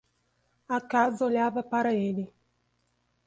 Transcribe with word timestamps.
A 0.67 0.81
casa 0.81 1.23
olhava 1.23 1.61
para 1.61 1.93
ele. 1.93 2.33